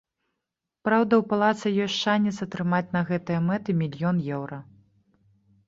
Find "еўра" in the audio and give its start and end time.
4.35-4.57